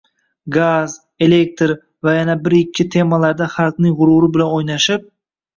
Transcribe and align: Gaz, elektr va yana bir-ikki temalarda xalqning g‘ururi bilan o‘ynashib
Gaz, 0.53 0.95
elektr 1.25 1.73
va 2.07 2.15
yana 2.17 2.37
bir-ikki 2.47 2.87
temalarda 2.97 3.51
xalqning 3.59 3.95
g‘ururi 4.01 4.33
bilan 4.39 4.53
o‘ynashib 4.59 5.07